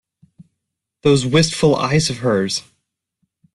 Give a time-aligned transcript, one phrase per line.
[1.03, 2.63] Those wistful eyes of hers!